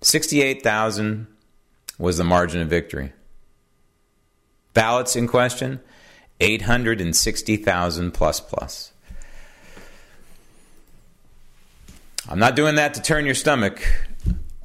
[0.01, 1.27] 68,000
[1.99, 3.13] was the margin of victory.
[4.73, 5.81] Ballots in question,
[6.41, 8.93] 860,000 plus plus.
[12.31, 13.87] I'm not doing that to turn your stomach.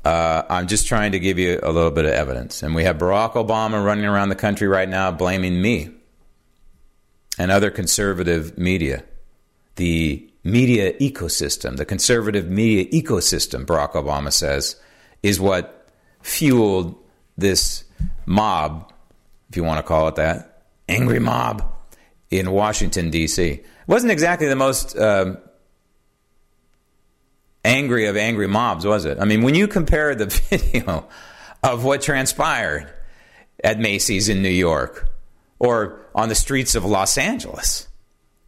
[0.06, 2.64] Uh, I'm just trying to give you a little bit of evidence.
[2.64, 5.90] And we have Barack Obama running around the country right now blaming me
[7.38, 9.04] and other conservative media.
[9.76, 14.76] The media ecosystem, the conservative media ecosystem, Barack Obama says,
[15.22, 15.88] is what
[16.22, 16.96] fueled
[17.38, 17.84] this
[18.26, 18.92] mob,
[19.50, 21.72] if you want to call it that, angry mob
[22.30, 23.44] in Washington, D.C.
[23.44, 24.98] It wasn't exactly the most.
[24.98, 25.38] Um,
[27.66, 29.20] angry of angry mobs, was it?
[29.20, 31.08] I mean, when you compare the video
[31.62, 32.92] of what transpired
[33.64, 35.10] at Macy's in New York
[35.60, 37.88] or on the streets of Los Angeles,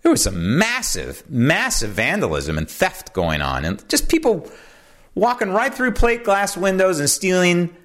[0.06, 4.48] there was some massive, massive vandalism and theft going on, and just people
[5.16, 7.76] walking right through plate glass windows and stealing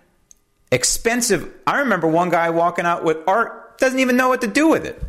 [0.71, 1.51] expensive.
[1.67, 4.85] I remember one guy walking out with art, doesn't even know what to do with
[4.85, 5.03] it.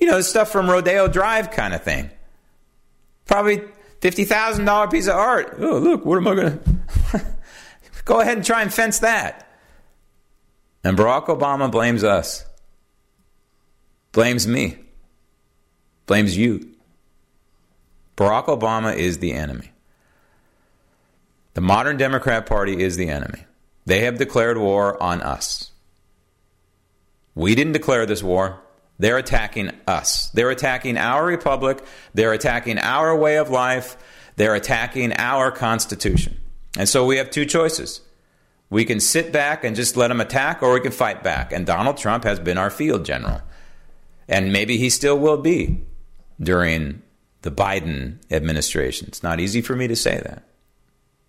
[0.00, 2.08] You know, stuff from Rodeo Drive kind of thing.
[3.26, 3.58] Probably
[4.00, 5.58] $50,000 piece of art.
[5.58, 6.58] Oh, look, what am I going
[7.12, 7.26] to.
[8.06, 9.46] Go ahead and try and fence that.
[10.82, 12.46] And Barack Obama blames us,
[14.12, 14.85] blames me,
[16.06, 16.70] blames you.
[18.16, 19.72] Barack Obama is the enemy.
[21.54, 23.44] The modern Democrat Party is the enemy.
[23.84, 25.70] They have declared war on us.
[27.34, 28.60] We didn't declare this war.
[28.98, 30.30] They're attacking us.
[30.30, 31.84] They're attacking our republic.
[32.14, 33.96] They're attacking our way of life.
[34.36, 36.38] They're attacking our Constitution.
[36.78, 38.00] And so we have two choices.
[38.68, 41.52] We can sit back and just let them attack, or we can fight back.
[41.52, 43.42] And Donald Trump has been our field general.
[44.28, 45.84] And maybe he still will be
[46.40, 47.02] during
[47.42, 49.08] the Biden administration.
[49.08, 50.44] It's not easy for me to say that.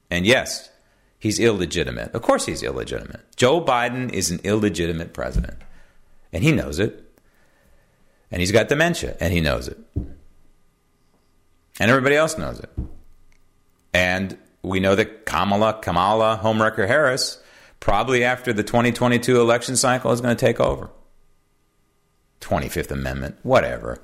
[0.10, 0.70] And yes,
[1.20, 2.13] he's illegitimate.
[2.13, 3.22] Of course, he's illegitimate.
[3.36, 5.58] Joe Biden is an illegitimate president,
[6.32, 7.04] and he knows it.
[8.32, 9.78] And he's got dementia, and he knows it.
[11.80, 12.70] And everybody else knows it.
[13.93, 17.41] And we know that Kamala, Kamala Homewrecker Harris,
[17.80, 20.89] probably after the 2022 election cycle, is going to take over.
[22.47, 23.99] 25th Amendment, whatever.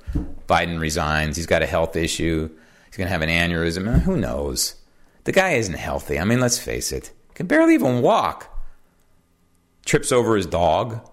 [0.46, 1.36] Biden resigns.
[1.36, 2.50] He's got a health issue.
[2.86, 4.02] He's going to have an aneurysm.
[4.02, 4.74] Who knows?
[5.24, 6.18] The guy isn't healthy.
[6.18, 7.10] I mean, let's face it.
[7.28, 8.50] He can barely even walk.
[9.86, 11.08] Trips over his dog.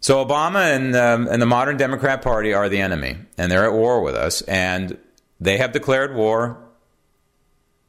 [0.00, 3.74] So Obama and um, and the modern Democrat Party are the enemy, and they're at
[3.74, 4.96] war with us, and
[5.38, 6.69] they have declared war,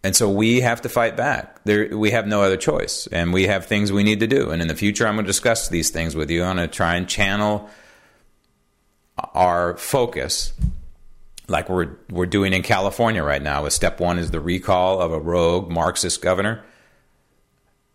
[0.03, 1.63] and so we have to fight back.
[1.63, 4.49] There, we have no other choice, and we have things we need to do.
[4.49, 6.43] And in the future, I'm going to discuss these things with you.
[6.43, 7.69] I'm going to try and channel
[9.35, 10.53] our focus,
[11.47, 13.63] like we're we're doing in California right now.
[13.63, 16.63] With step one is the recall of a rogue Marxist governor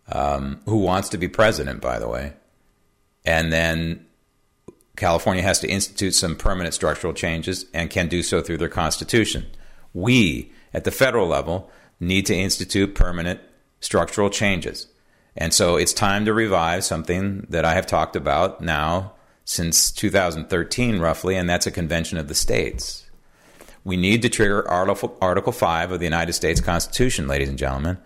[0.09, 2.33] um, who wants to be president, by the way,
[3.25, 4.05] and then
[4.95, 9.45] California has to institute some permanent structural changes and can do so through their constitution.
[9.93, 13.39] We, at the federal level, need to institute permanent
[13.79, 14.87] structural changes.
[15.35, 19.13] And so it's time to revive something that I have talked about now
[19.45, 23.05] since 2013, roughly, and that's a convention of the states.
[23.83, 27.97] We need to trigger Article, Article 5 of the United States Constitution, ladies and gentlemen.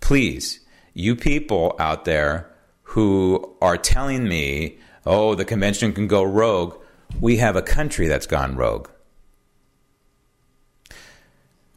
[0.00, 0.60] Please,
[0.94, 2.50] you people out there
[2.82, 6.76] who are telling me oh, the convention can go rogue.
[7.18, 8.88] We have a country that's gone rogue.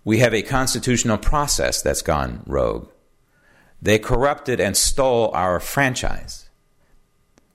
[0.04, 2.90] We have a constitutional process that's gone rogue.
[3.82, 6.50] They corrupted and stole our franchise.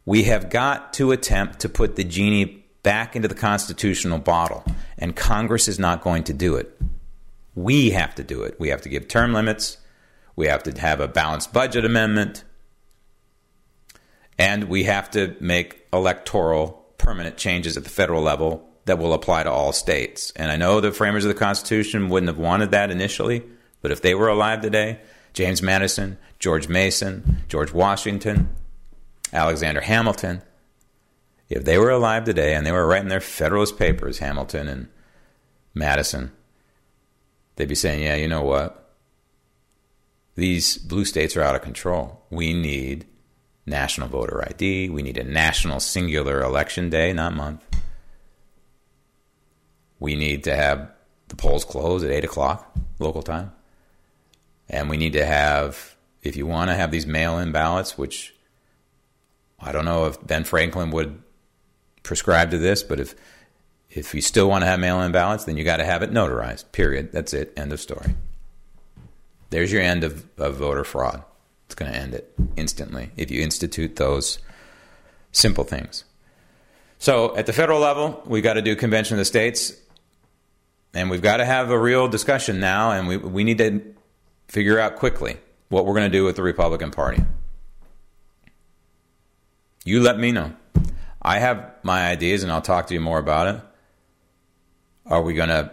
[0.04, 4.64] We have got to attempt to put the genie back into the constitutional bottle,
[4.96, 6.78] and Congress is not going to do it.
[7.56, 8.61] We have to do it.
[8.61, 9.78] We have to give term limits.
[10.37, 12.44] We have to have a balanced budget amendment.
[14.38, 19.42] And we have to make electoral permanent changes at the federal level that will apply
[19.42, 20.32] to all states.
[20.37, 23.42] And I know the framers of the Constitution wouldn't have wanted that initially,
[23.82, 25.00] but if they were alive today,
[25.34, 28.48] James Madison, George Mason, George Washington,
[29.32, 30.40] Alexander Hamilton,
[31.48, 34.88] if they were alive today and they were writing their Federalist Papers, Hamilton and
[35.74, 36.32] Madison,
[37.56, 38.94] they'd be saying, yeah, you know what?
[40.37, 42.24] These blue states are out of control.
[42.30, 43.06] We need
[43.64, 44.90] national voter ID.
[44.90, 47.64] We need a national singular election day, not month.
[49.99, 50.90] We need to have
[51.29, 53.53] the polls close at 8 o'clock local time.
[54.69, 58.35] And we need to have, if you want to have these mail in ballots, which
[59.61, 61.23] I don't know if Ben Franklin would
[62.03, 63.15] prescribe to this, but if
[63.88, 66.11] if you still want to have mail in ballots, then you got to have it
[66.11, 66.71] notarized.
[66.73, 67.13] Period.
[67.13, 67.53] That's it.
[67.57, 68.15] End of story.
[69.51, 71.23] There's your end of, of voter fraud.
[71.65, 74.38] It's going to end it instantly if you institute those
[75.33, 76.05] simple things.
[76.99, 79.73] So at the federal level, we've got to do convention of the states,
[80.97, 83.94] and we've got to have a real discussion now, and we we need to
[84.49, 85.37] figure out quickly
[85.69, 87.23] what we're going to do with the Republican Party.
[89.85, 90.55] You let me know.
[91.21, 93.63] I have my ideas, and I'll talk to you more about it.
[95.07, 95.71] Are we going to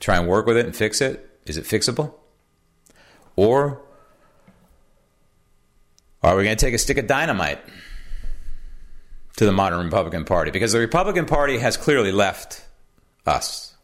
[0.00, 1.28] try and work with it and fix it?
[1.44, 2.14] Is it fixable?
[3.36, 3.82] Or
[6.22, 7.58] are we going to take a stick of dynamite
[9.36, 10.50] to the modern Republican Party?
[10.50, 12.63] Because the Republican Party has clearly left
[13.26, 13.74] us.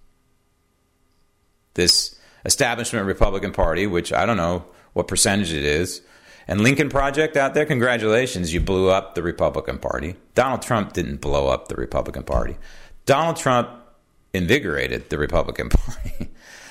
[1.75, 6.03] This establishment Republican Party, which I don't know what percentage it is,
[6.49, 10.17] and Lincoln Project out there, congratulations, you blew up the Republican Party.
[10.35, 12.57] Donald Trump didn't blow up the Republican Party.
[13.07, 13.71] Donald Trump
[14.33, 16.31] invigorated the Republican Party.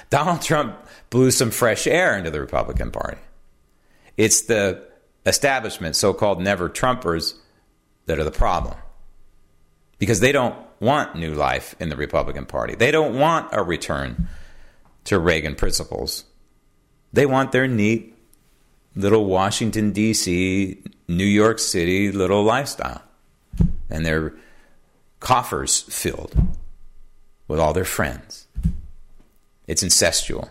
[0.09, 0.75] Donald Trump
[1.09, 3.21] blew some fresh air into the Republican Party.
[4.17, 4.85] It's the
[5.25, 7.35] establishment, so called never Trumpers,
[8.05, 8.75] that are the problem.
[9.97, 12.75] Because they don't want new life in the Republican Party.
[12.75, 14.27] They don't want a return
[15.05, 16.25] to Reagan principles.
[17.11, 18.15] They want their neat
[18.95, 23.01] little Washington, D.C., New York City little lifestyle.
[23.89, 24.33] And their
[25.19, 26.35] coffers filled
[27.47, 28.47] with all their friends.
[29.67, 30.49] It's incestual.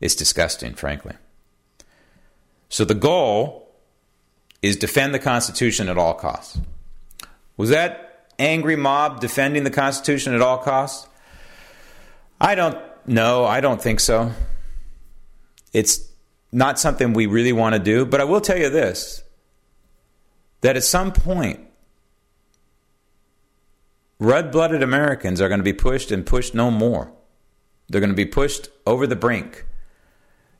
[0.00, 1.14] It's disgusting, frankly.
[2.68, 3.72] So the goal
[4.62, 6.60] is defend the Constitution at all costs.
[7.56, 11.08] Was that angry mob defending the Constitution at all costs?
[12.40, 13.44] I don't know.
[13.44, 14.32] I don't think so.
[15.72, 16.08] It's
[16.52, 19.22] not something we really want to do, but I will tell you this
[20.60, 21.60] that at some point,
[24.18, 27.12] red blooded Americans are going to be pushed and pushed no more.
[27.88, 29.66] They're going to be pushed over the brink.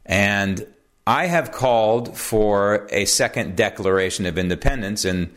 [0.05, 0.67] And
[1.07, 5.35] I have called for a second Declaration of Independence, and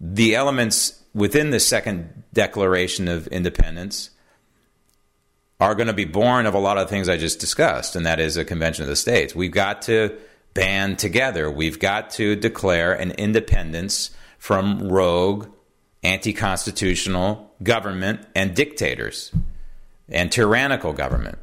[0.00, 4.10] the elements within the second Declaration of Independence
[5.60, 8.18] are going to be born of a lot of things I just discussed, and that
[8.18, 9.34] is a convention of the states.
[9.34, 10.16] We've got to
[10.54, 11.50] band together.
[11.50, 15.48] We've got to declare an independence from rogue,
[16.02, 19.30] anti constitutional government and dictators
[20.08, 21.38] and tyrannical government.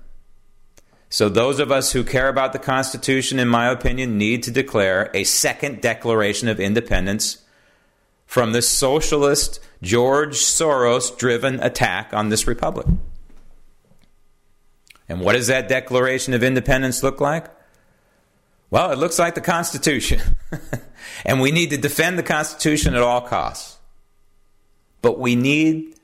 [1.10, 5.10] So, those of us who care about the Constitution, in my opinion, need to declare
[5.14, 7.42] a second Declaration of Independence
[8.30, 12.86] from this socialist, George Soros driven attack on this republic.
[15.10, 17.48] And what does that Declaration of Independence look like?
[18.70, 20.22] Well, it looks like the Constitution.
[21.26, 23.80] and we need to defend the Constitution at all costs.
[25.02, 25.96] But we need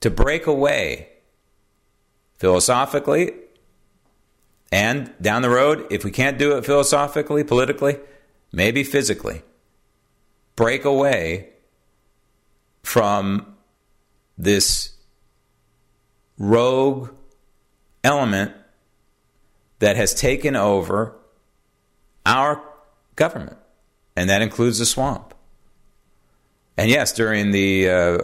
[0.00, 1.10] to break away
[2.38, 3.32] philosophically
[4.72, 7.98] and down the road, if we can't do it philosophically, politically,
[8.50, 9.42] maybe physically,
[10.56, 11.50] break away
[12.82, 13.54] from
[14.36, 14.92] this
[16.38, 17.10] rogue
[18.02, 18.52] element
[19.78, 21.16] that has taken over
[22.26, 22.62] our
[23.16, 23.58] government,
[24.16, 25.34] and that includes the swamp.
[26.76, 28.18] And yes, during the uh,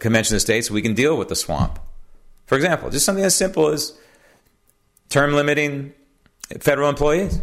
[0.00, 1.78] Convention of States, we can deal with the swamp.
[2.46, 3.96] For example, just something as simple as
[5.08, 5.92] term limiting
[6.60, 7.40] federal employees.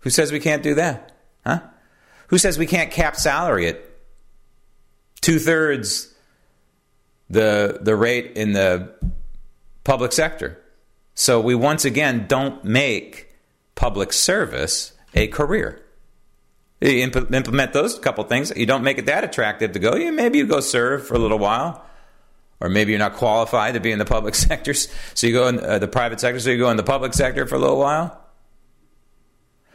[0.00, 1.12] Who says we can't do that?
[1.46, 1.60] Huh?
[2.28, 3.82] Who says we can't cap salary at
[5.20, 6.14] two thirds
[7.28, 8.94] the the rate in the
[9.84, 10.62] public sector?
[11.14, 13.34] So we once again don't make
[13.74, 15.82] public service a career.
[16.80, 18.52] You implement those couple things.
[18.54, 19.92] You don't make it that attractive to go.
[20.12, 21.84] Maybe you go serve for a little while,
[22.60, 25.58] or maybe you're not qualified to be in the public sector, so you go in
[25.58, 26.38] uh, the private sector.
[26.38, 28.20] So you go in the public sector for a little while,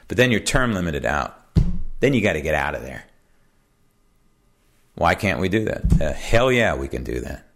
[0.08, 1.43] but then you're term limited out.
[2.04, 3.06] Then you got to get out of there.
[4.95, 6.01] Why can't we do that?
[6.01, 7.47] Uh, hell yeah, we can do that.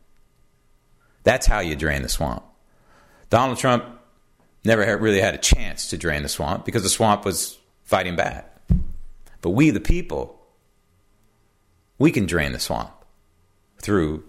[1.24, 2.44] That's how you drain the swamp.
[3.30, 3.84] Donald Trump
[4.64, 8.50] never really had a chance to drain the swamp because the swamp was fighting back.
[9.42, 10.40] But we, the people,
[11.98, 12.94] we can drain the swamp
[13.82, 14.24] through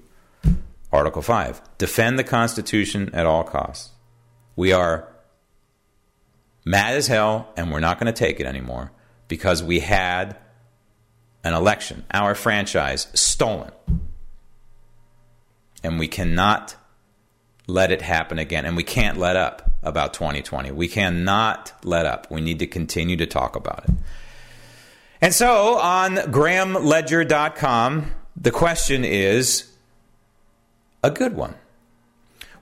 [0.93, 1.63] Article 5.
[1.79, 3.91] Defend the Constitution at all costs.
[4.57, 5.07] We are
[6.65, 8.91] mad as hell and we're not going to take it anymore
[9.29, 10.37] because we had
[11.45, 13.71] an election, our franchise, stolen.
[15.85, 16.77] And we cannot
[17.67, 18.65] let it happen again.
[18.65, 20.73] And we can't let up about 2020.
[20.73, 22.31] We cannot let up.
[22.31, 23.95] We need to continue to talk about it.
[25.21, 29.71] And so on grahamledger.com, the question is
[31.03, 31.55] a good one.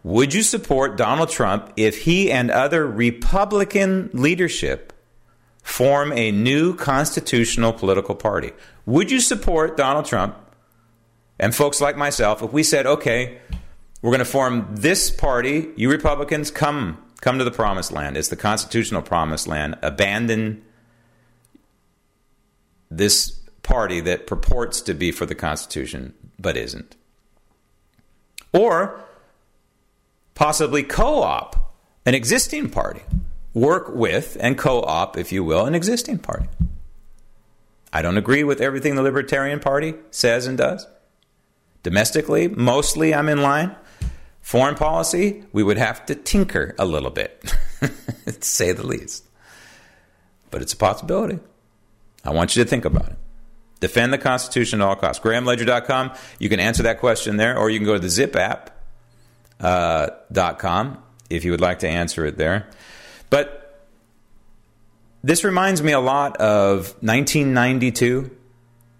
[0.03, 4.93] Would you support Donald Trump if he and other Republican leadership
[5.67, 8.53] form a new constitutional political party?
[8.87, 10.37] Would you support Donald Trump
[11.41, 13.41] and folks like myself if we said, okay,
[14.01, 18.17] we're going to form this party, you Republicans, come come to the promised land.
[18.17, 19.77] It's the constitutional promised land.
[19.83, 20.63] Abandon
[22.89, 23.33] this
[23.65, 26.95] party that purports to be for the Constitution but isn't.
[28.53, 29.01] Or
[30.37, 31.75] possibly co op
[32.07, 33.03] an existing party.
[33.57, 36.47] Work with and co op, if you will, an existing party.
[37.91, 40.87] I don't agree with everything the Libertarian Party says and does.
[41.83, 43.75] Domestically, mostly I'm in line.
[44.43, 49.25] Foreign policy, we would have to tinker a little bit, to say the least.
[50.51, 51.39] But it's a possibility.
[52.25, 53.17] I want you to think about it.
[53.81, 55.25] Defend the Constitution at all costs.
[55.25, 56.13] GrahamLedger.com.
[56.39, 58.79] You can answer that question there, or you can go to the Zip app
[59.61, 60.09] uh,
[60.59, 62.69] .com if you would like to answer it there.
[63.31, 63.87] But
[65.23, 68.31] this reminds me a lot of 1992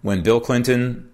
[0.01, 1.11] when Bill Clinton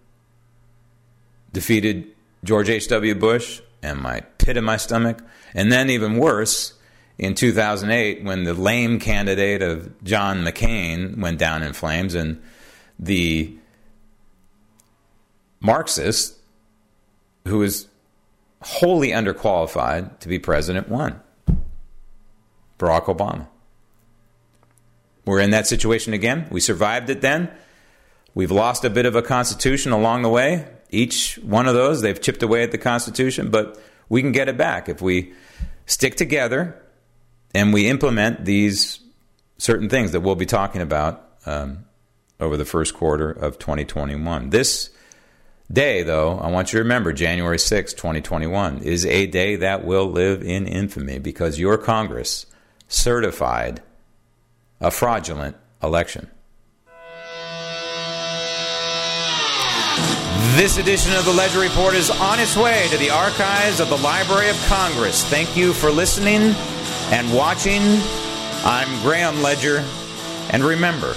[1.51, 2.07] defeated
[2.43, 3.15] George H.W.
[3.15, 5.21] Bush and my pit in my stomach.
[5.53, 6.73] And then, even worse,
[7.17, 12.41] in 2008 when the lame candidate of John McCain went down in flames and
[12.99, 13.55] the
[15.59, 16.37] Marxist,
[17.47, 17.87] who was
[18.61, 21.19] wholly underqualified to be president, won.
[22.83, 23.47] Barack Obama.
[25.25, 26.47] We're in that situation again.
[26.51, 27.49] We survived it then.
[28.35, 30.67] We've lost a bit of a constitution along the way.
[30.89, 34.57] Each one of those, they've chipped away at the constitution, but we can get it
[34.57, 35.33] back if we
[35.85, 36.79] stick together
[37.55, 38.99] and we implement these
[39.57, 41.85] certain things that we'll be talking about um,
[42.39, 44.49] over the first quarter of 2021.
[44.49, 44.89] This
[45.71, 50.07] day, though, I want you to remember January 6, 2021, is a day that will
[50.07, 52.45] live in infamy because your Congress
[52.93, 53.81] certified
[54.79, 56.29] a fraudulent election.
[60.55, 63.97] This edition of the Ledger Report is on its way to the archives of the
[63.97, 65.23] Library of Congress.
[65.23, 66.53] Thank you for listening
[67.11, 67.81] and watching.
[68.63, 69.83] I'm Graham Ledger.
[70.51, 71.15] And remember,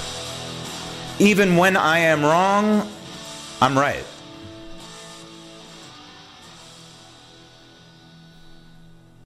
[1.18, 2.90] even when I am wrong,
[3.60, 4.04] I'm right.